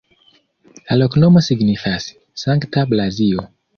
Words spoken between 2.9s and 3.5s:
Blazio.